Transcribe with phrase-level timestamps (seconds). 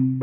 [0.00, 0.20] John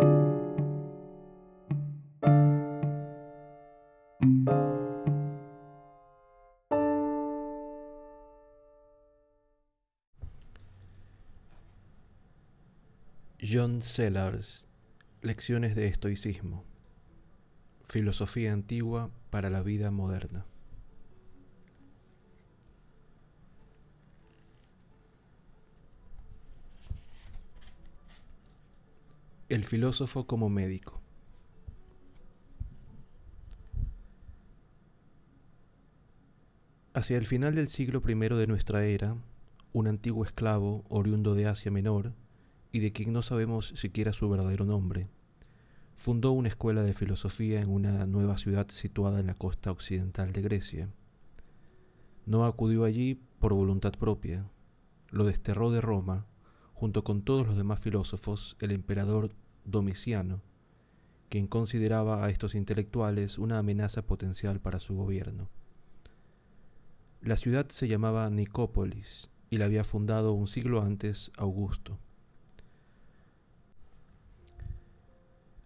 [13.81, 14.67] Sellars,
[15.21, 16.63] Lecciones de Estoicismo.
[17.83, 20.45] Filosofía antigua para la vida moderna.
[29.55, 31.01] El filósofo como médico.
[36.93, 39.15] Hacia el final del siglo I de nuestra era,
[39.71, 42.11] un antiguo esclavo oriundo de Asia Menor,
[42.73, 45.07] y de quien no sabemos siquiera su verdadero nombre,
[45.95, 50.41] fundó una escuela de filosofía en una nueva ciudad situada en la costa occidental de
[50.41, 50.89] Grecia.
[52.25, 54.49] No acudió allí por voluntad propia,
[55.11, 56.25] lo desterró de Roma,
[56.73, 59.31] junto con todos los demás filósofos, el emperador
[59.65, 60.41] Domiciano,
[61.29, 65.49] quien consideraba a estos intelectuales una amenaza potencial para su gobierno.
[67.21, 71.97] La ciudad se llamaba Nicópolis y la había fundado un siglo antes Augusto.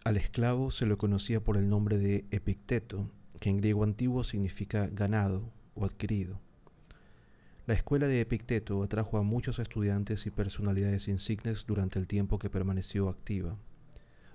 [0.02, 4.86] Al esclavo se lo conocía por el nombre de Epicteto, que en griego antiguo significa
[4.86, 6.40] ganado o adquirido.
[7.66, 12.48] La escuela de Epicteto atrajo a muchos estudiantes y personalidades insignes durante el tiempo que
[12.48, 13.58] permaneció activa.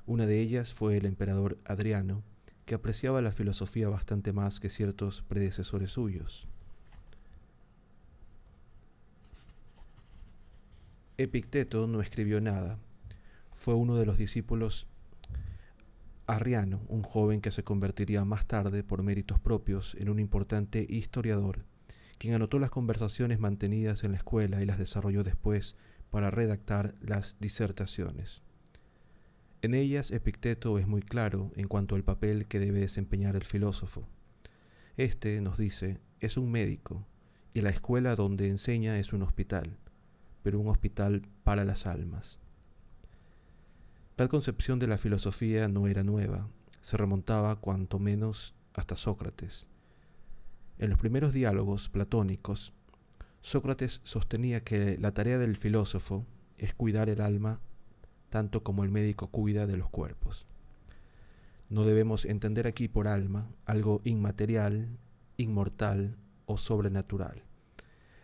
[0.07, 2.21] Una de ellas fue el emperador Adriano,
[2.65, 6.47] que apreciaba la filosofía bastante más que ciertos predecesores suyos.
[11.17, 12.77] Epicteto no escribió nada.
[13.53, 14.85] Fue uno de los discípulos
[16.27, 21.65] Arriano, un joven que se convertiría más tarde, por méritos propios, en un importante historiador,
[22.17, 25.75] quien anotó las conversaciones mantenidas en la escuela y las desarrolló después
[26.09, 28.44] para redactar las disertaciones.
[29.65, 34.07] En ellas Epicteto es muy claro en cuanto al papel que debe desempeñar el filósofo.
[34.95, 37.07] Este, nos dice, es un médico,
[37.51, 39.75] y la escuela donde enseña es un hospital,
[40.43, 42.37] pero un hospital para las almas.
[44.15, 46.47] Tal concepción de la filosofía no era nueva,
[46.83, 49.65] se remontaba cuanto menos hasta Sócrates.
[50.77, 52.71] En los primeros diálogos platónicos,
[53.41, 56.23] Sócrates sostenía que la tarea del filósofo
[56.59, 57.61] es cuidar el alma
[58.35, 60.45] tanto como el médico cuida de los cuerpos.
[61.69, 64.89] No debemos entender aquí por alma algo inmaterial,
[65.37, 67.43] inmortal o sobrenatural.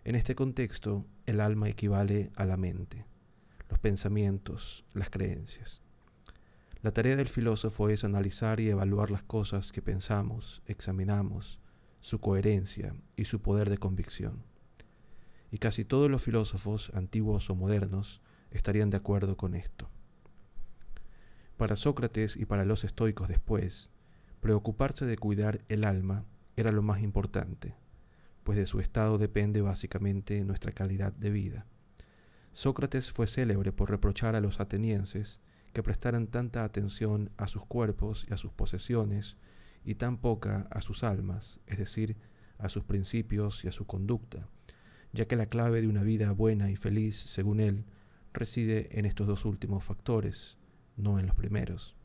[0.04, 3.06] En este contexto, el alma equivale a la mente
[3.70, 5.80] los pensamientos, las creencias.
[6.82, 11.58] La tarea del filósofo es analizar y evaluar las cosas que pensamos, examinamos,
[12.02, 14.44] su coherencia y su poder de convicción.
[15.54, 18.20] Y casi todos los filósofos, antiguos o modernos,
[18.52, 19.90] estarían de acuerdo con esto.
[21.62, 23.92] Para Sócrates y para los estoicos después,
[24.40, 27.76] preocuparse de cuidar el alma era lo más importante,
[28.44, 31.68] pues de su estado depende básicamente nuestra calidad de vida.
[32.52, 35.40] Sócrates fue célebre por reprochar a los atenienses
[35.72, 39.38] que prestaran tanta atención a sus cuerpos y a sus posesiones
[39.86, 42.18] y tan poca a sus almas, es decir,
[42.58, 44.48] a sus principios y a su conducta,
[45.14, 47.86] ya que la clave de una vida buena y feliz, según él,
[48.34, 50.58] reside en estos dos últimos factores,
[50.98, 51.96] no en los primeros.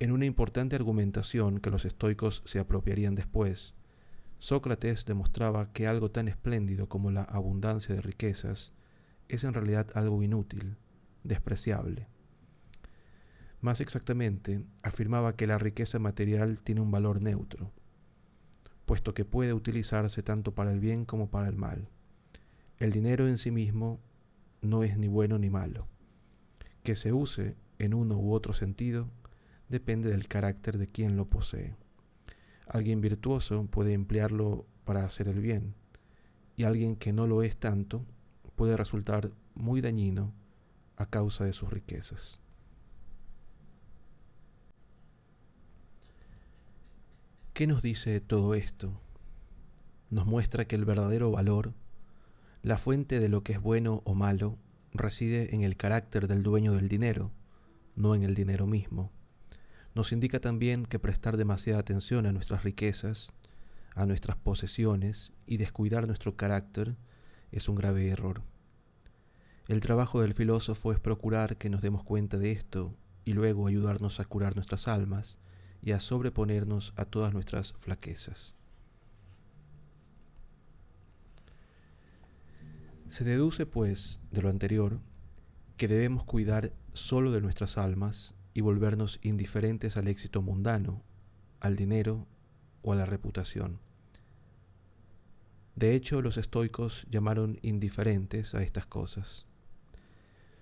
[0.00, 3.74] En una importante argumentación que los estoicos se apropiarían después,
[4.38, 8.72] Sócrates demostraba que algo tan espléndido como la abundancia de riquezas
[9.28, 10.76] es en realidad algo inútil,
[11.22, 12.08] despreciable.
[13.60, 17.72] Más exactamente, afirmaba que la riqueza material tiene un valor neutro,
[18.84, 21.88] puesto que puede utilizarse tanto para el bien como para el mal.
[22.78, 24.00] El dinero en sí mismo
[24.60, 25.86] no es ni bueno ni malo.
[26.84, 29.08] Que se use en uno u otro sentido
[29.68, 31.74] depende del carácter de quien lo posee.
[32.68, 35.74] Alguien virtuoso puede emplearlo para hacer el bien
[36.56, 38.04] y alguien que no lo es tanto
[38.54, 40.32] puede resultar muy dañino
[40.96, 42.38] a causa de sus riquezas.
[47.54, 49.00] ¿Qué nos dice todo esto?
[50.10, 51.72] Nos muestra que el verdadero valor,
[52.62, 54.58] la fuente de lo que es bueno o malo,
[54.94, 57.32] reside en el carácter del dueño del dinero,
[57.96, 59.10] no en el dinero mismo.
[59.94, 63.32] Nos indica también que prestar demasiada atención a nuestras riquezas,
[63.94, 66.96] a nuestras posesiones y descuidar nuestro carácter
[67.52, 68.42] es un grave error.
[69.68, 72.94] El trabajo del filósofo es procurar que nos demos cuenta de esto
[73.24, 75.38] y luego ayudarnos a curar nuestras almas
[75.82, 78.54] y a sobreponernos a todas nuestras flaquezas.
[83.08, 85.00] Se deduce, pues, de lo anterior,
[85.76, 91.02] que debemos cuidar solo de nuestras almas y volvernos indiferentes al éxito mundano,
[91.60, 92.26] al dinero
[92.82, 93.80] o a la reputación.
[95.76, 99.46] De hecho, los estoicos llamaron indiferentes a estas cosas.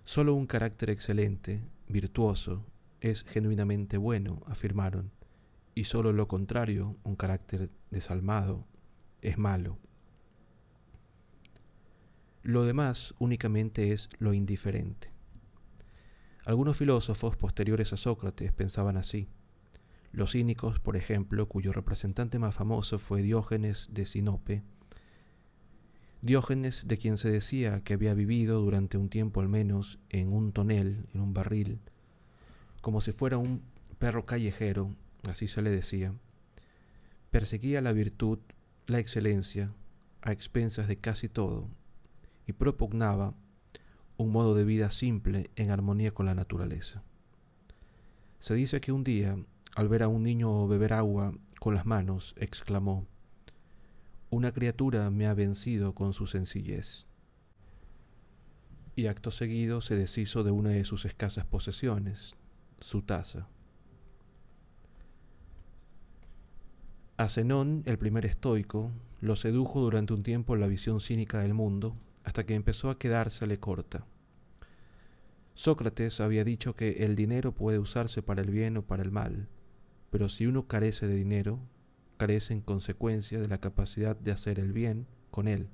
[0.04, 2.64] Solo un carácter excelente, virtuoso,
[3.00, 5.10] es genuinamente bueno, afirmaron,
[5.74, 8.66] y solo lo contrario, un carácter desalmado,
[9.20, 9.78] es malo.
[12.42, 15.12] Lo demás únicamente es lo indiferente.
[16.44, 19.28] Algunos filósofos posteriores a Sócrates pensaban así.
[20.10, 24.62] Los cínicos, por ejemplo, cuyo representante más famoso fue Diógenes de Sinope,
[26.20, 30.52] Diógenes, de quien se decía que había vivido durante un tiempo al menos en un
[30.52, 31.80] tonel, en un barril,
[32.80, 33.62] como si fuera un
[33.98, 34.94] perro callejero,
[35.28, 36.14] así se le decía,
[37.30, 38.38] perseguía la virtud,
[38.86, 39.72] la excelencia,
[40.20, 41.68] a expensas de casi todo,
[42.46, 43.34] y propugnaba
[44.16, 47.02] un modo de vida simple en armonía con la naturaleza.
[48.38, 49.36] Se dice que un día,
[49.74, 53.06] al ver a un niño beber agua con las manos, exclamó,
[54.30, 57.06] Una criatura me ha vencido con su sencillez.
[58.94, 62.34] Y acto seguido se deshizo de una de sus escasas posesiones,
[62.80, 63.48] su taza.
[67.16, 68.90] A Zenón, el primer estoico,
[69.20, 73.58] lo sedujo durante un tiempo la visión cínica del mundo, hasta que empezó a quedársele
[73.58, 74.06] corta.
[75.54, 79.48] Sócrates había dicho que el dinero puede usarse para el bien o para el mal,
[80.10, 81.58] pero si uno carece de dinero,
[82.16, 85.68] carece en consecuencia de la capacidad de hacer el bien con él.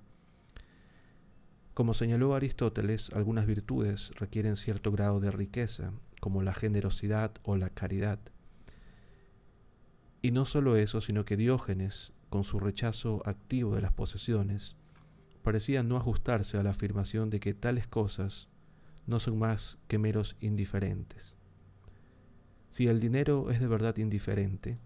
[1.75, 7.71] Como señaló Aristóteles, algunas virtudes requieren cierto grado de riqueza, como la generosidad o la
[7.71, 8.19] caridad.
[10.23, 14.75] Y no solo eso, sino que Diógenes, con su rechazo activo de las posesiones,
[15.43, 18.49] parecía no ajustarse a la afirmación de que tales cosas
[19.07, 21.37] no son más que meros indiferentes.
[22.71, 24.79] Si el dinero es de verdad indiferente,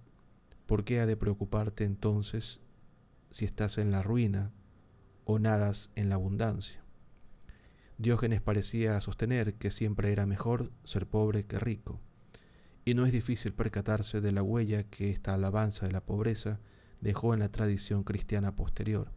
[0.66, 2.60] ¿por qué ha de preocuparte entonces
[3.31, 4.52] si estás en la ruina
[5.25, 6.82] o nadas en la abundancia?
[7.98, 12.00] Diógenes parecía sostener que siempre era mejor ser pobre que rico,
[12.84, 16.60] y no es difícil percatarse de la huella que esta alabanza de la pobreza
[17.00, 19.12] dejó en la tradición cristiana posterior.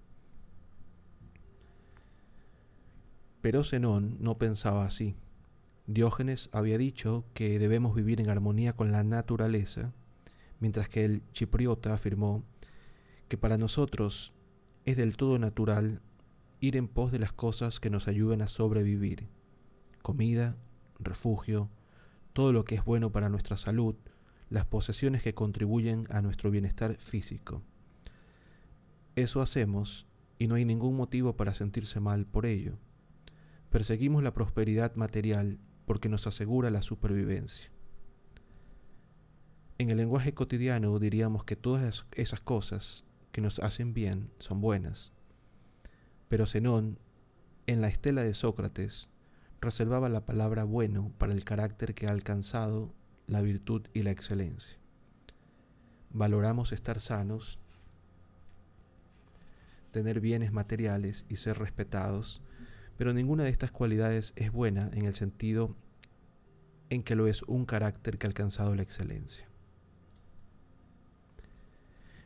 [3.45, 5.15] Pero Zenón no pensaba así.
[5.85, 9.93] Diógenes había dicho que debemos vivir en armonía con la naturaleza,
[10.59, 12.43] mientras que el chipriota afirmó
[13.27, 14.33] que para nosotros
[14.85, 16.01] es del todo natural
[16.59, 19.27] ir en pos de las cosas que nos ayuden a sobrevivir,
[20.01, 20.57] comida,
[20.97, 21.69] refugio,
[22.33, 23.93] todo lo que es bueno para nuestra salud,
[24.49, 27.61] las posesiones que contribuyen a nuestro bienestar físico.
[29.15, 30.07] Eso hacemos
[30.39, 32.79] y no hay ningún motivo para sentirse mal por ello.
[33.75, 37.69] Perseguimos la prosperidad material porque nos asegura la supervivencia.
[39.77, 45.11] En el lenguaje cotidiano diríamos que todas esas cosas que nos hacen bien son buenas.
[46.29, 46.99] Pero Zenón,
[47.67, 49.09] en la estela de Sócrates,
[49.59, 52.93] reservaba la palabra bueno para el carácter que ha alcanzado
[53.27, 54.77] la virtud y la excelencia.
[56.11, 57.59] Valoramos estar sanos,
[59.91, 62.41] tener bienes materiales y ser respetados
[62.97, 65.75] pero ninguna de estas cualidades es buena en el sentido
[66.89, 69.47] en que lo es un carácter que ha alcanzado la excelencia.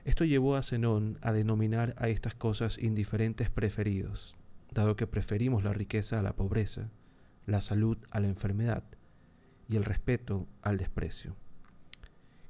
[0.05, 4.35] Esto llevó a Zenón a denominar a estas cosas indiferentes preferidos,
[4.71, 6.89] dado que preferimos la riqueza a la pobreza,
[7.45, 8.83] la salud a la enfermedad
[9.67, 11.35] y el respeto al desprecio.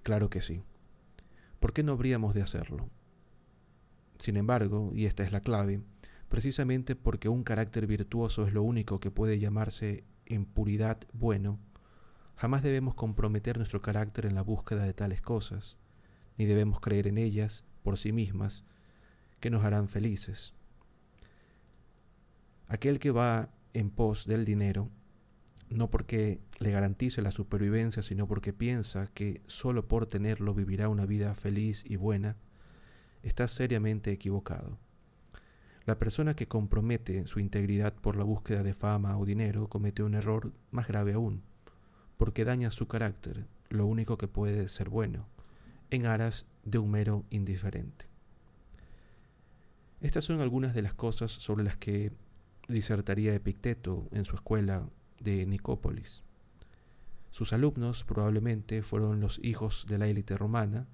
[0.03, 0.63] Claro que sí.
[1.59, 2.89] ¿Por qué no habríamos de hacerlo?
[4.19, 5.81] Sin embargo, y esta es la clave,
[6.29, 11.59] precisamente porque un carácter virtuoso es lo único que puede llamarse en puridad bueno,
[12.35, 15.75] jamás debemos comprometer nuestro carácter en la búsqueda de tales cosas,
[16.37, 18.63] ni debemos creer en ellas por sí mismas,
[19.39, 20.53] que nos harán felices.
[22.67, 24.89] Aquel que va en pos del dinero,
[25.69, 31.05] no porque le garantice la supervivencia, sino porque piensa que solo por tenerlo vivirá una
[31.05, 32.37] vida feliz y buena,
[33.23, 34.77] está seriamente equivocado.
[35.89, 40.13] La persona que compromete su integridad por la búsqueda de fama o dinero comete un
[40.13, 41.41] error más grave aún,
[42.15, 45.25] porque daña su carácter, lo único que puede ser bueno,
[45.89, 48.05] en aras de un mero indiferente.
[49.99, 52.11] Estas son algunas de las cosas sobre las que
[52.67, 54.87] disertaría Epicteto en su escuela
[55.19, 56.21] de Nicópolis.
[57.31, 60.85] Sus alumnos probablemente fueron los hijos de la élite romana,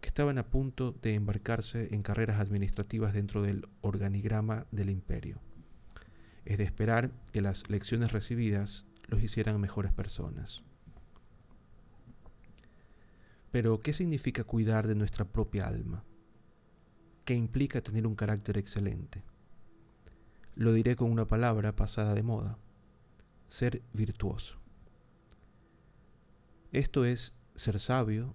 [0.00, 5.40] que estaban a punto de embarcarse en carreras administrativas dentro del organigrama del imperio.
[6.44, 10.62] Es de esperar que las lecciones recibidas los hicieran mejores personas.
[13.50, 16.04] Pero, ¿qué significa cuidar de nuestra propia alma?
[17.24, 19.22] ¿Qué implica tener un carácter excelente?
[20.54, 22.58] Lo diré con una palabra pasada de moda,
[23.48, 24.56] ser virtuoso.
[26.72, 28.34] Esto es ser sabio,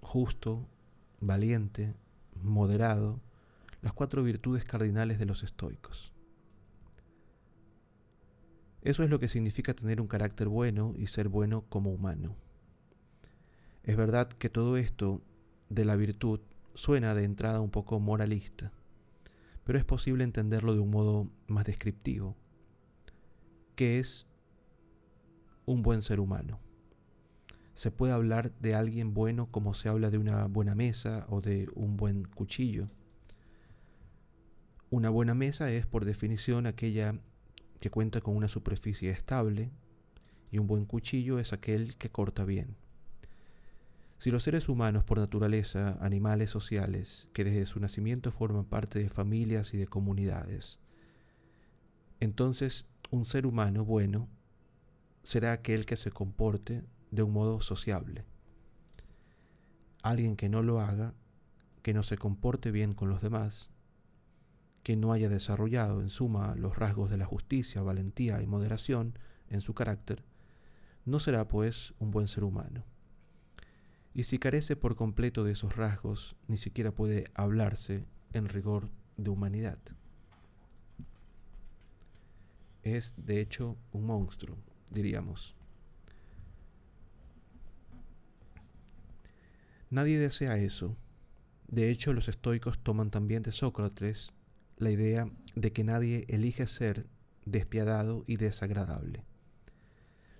[0.00, 0.66] justo,
[1.20, 1.94] valiente,
[2.42, 3.20] moderado,
[3.82, 6.12] las cuatro virtudes cardinales de los estoicos.
[8.82, 12.36] Eso es lo que significa tener un carácter bueno y ser bueno como humano.
[13.82, 15.22] Es verdad que todo esto
[15.68, 16.40] de la virtud
[16.74, 18.72] suena de entrada un poco moralista,
[19.64, 22.36] pero es posible entenderlo de un modo más descriptivo,
[23.74, 24.26] que es
[25.64, 26.60] un buen ser humano.
[27.76, 31.68] Se puede hablar de alguien bueno como se habla de una buena mesa o de
[31.74, 32.88] un buen cuchillo.
[34.88, 37.20] Una buena mesa es por definición aquella
[37.78, 39.70] que cuenta con una superficie estable
[40.50, 42.76] y un buen cuchillo es aquel que corta bien.
[44.16, 49.10] Si los seres humanos por naturaleza, animales sociales, que desde su nacimiento forman parte de
[49.10, 50.78] familias y de comunidades,
[52.20, 54.30] entonces un ser humano bueno
[55.24, 58.24] será aquel que se comporte de un modo sociable.
[60.02, 61.14] Alguien que no lo haga,
[61.82, 63.70] que no se comporte bien con los demás,
[64.82, 69.60] que no haya desarrollado en suma los rasgos de la justicia, valentía y moderación en
[69.60, 70.22] su carácter,
[71.04, 72.84] no será pues un buen ser humano
[74.16, 79.28] y si carece por completo de esos rasgos, ni siquiera puede hablarse en rigor de
[79.28, 79.78] humanidad.
[82.82, 84.56] Es, de hecho, un monstruo,
[84.90, 85.55] diríamos.
[89.90, 90.96] Nadie desea eso.
[91.68, 94.32] De hecho, los estoicos toman también de Sócrates
[94.76, 97.06] la idea de que nadie elige ser
[97.44, 99.24] despiadado y desagradable.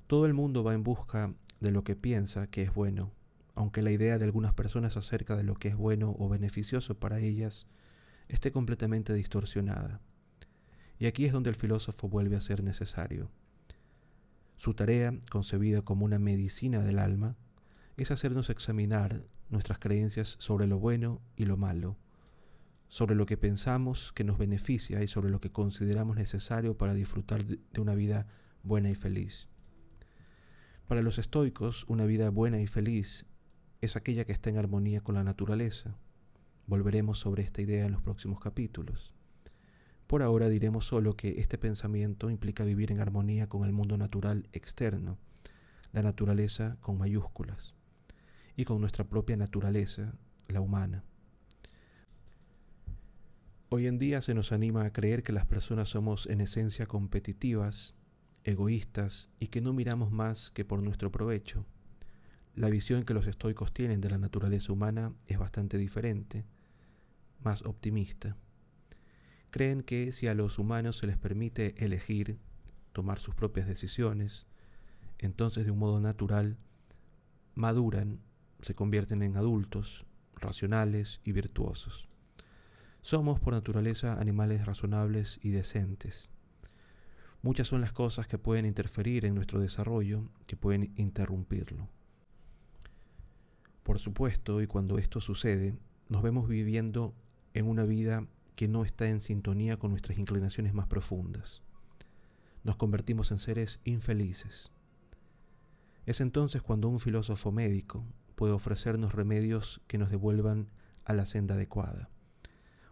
[0.06, 3.12] Todo el mundo va en busca de lo que piensa que es bueno
[3.56, 7.18] aunque la idea de algunas personas acerca de lo que es bueno o beneficioso para
[7.18, 7.66] ellas
[8.28, 10.00] esté completamente distorsionada.
[10.98, 13.30] Y aquí es donde el filósofo vuelve a ser necesario.
[14.56, 17.34] Su tarea, concebida como una medicina del alma,
[17.96, 21.96] es hacernos examinar nuestras creencias sobre lo bueno y lo malo,
[22.88, 27.44] sobre lo que pensamos que nos beneficia y sobre lo que consideramos necesario para disfrutar
[27.44, 28.26] de una vida
[28.62, 29.48] buena y feliz.
[30.88, 33.26] Para los estoicos, una vida buena y feliz
[33.80, 35.96] es aquella que está en armonía con la naturaleza.
[36.66, 39.12] Volveremos sobre esta idea en los próximos capítulos.
[40.06, 44.48] Por ahora diremos solo que este pensamiento implica vivir en armonía con el mundo natural
[44.52, 45.18] externo,
[45.92, 47.75] la naturaleza con mayúsculas,
[48.56, 50.14] y con nuestra propia naturaleza,
[50.48, 51.04] la humana.
[53.68, 57.94] Hoy en día se nos anima a creer que las personas somos en esencia competitivas,
[58.44, 61.66] egoístas y que no miramos más que por nuestro provecho.
[62.54, 66.46] La visión que los estoicos tienen de la naturaleza humana es bastante diferente,
[67.42, 68.36] más optimista.
[69.50, 72.38] Creen que si a los humanos se les permite elegir,
[72.92, 74.46] tomar sus propias decisiones,
[75.18, 76.56] entonces de un modo natural
[77.54, 78.20] maduran,
[78.66, 80.04] se convierten en adultos,
[80.34, 82.08] racionales y virtuosos.
[83.00, 86.30] Somos por naturaleza animales razonables y decentes.
[87.42, 91.88] Muchas son las cosas que pueden interferir en nuestro desarrollo, que pueden interrumpirlo.
[93.84, 97.14] Por supuesto, y cuando esto sucede, nos vemos viviendo
[97.54, 101.62] en una vida que no está en sintonía con nuestras inclinaciones más profundas.
[102.64, 104.72] Nos convertimos en seres infelices.
[106.04, 108.04] Es entonces cuando un filósofo médico
[108.36, 110.68] puede ofrecernos remedios que nos devuelvan
[111.04, 112.10] a la senda adecuada.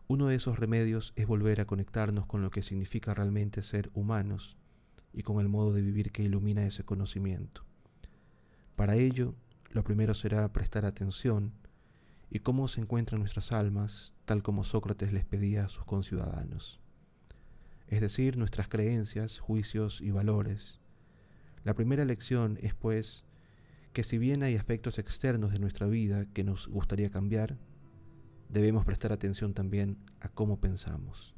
[0.08, 4.56] Uno de esos remedios es volver a conectarnos con lo que significa realmente ser humanos
[5.12, 7.64] y con el modo de vivir que ilumina ese conocimiento.
[8.74, 9.34] Para ello,
[9.70, 11.52] lo primero será prestar atención
[12.30, 16.80] y cómo se encuentran nuestras almas, tal como Sócrates les pedía a sus conciudadanos.
[17.86, 20.80] Es decir, nuestras creencias, juicios y valores.
[21.62, 23.24] La primera lección es, pues,
[23.94, 27.56] que si bien hay aspectos externos de nuestra vida que nos gustaría cambiar,
[28.48, 31.33] debemos prestar atención también a cómo pensamos.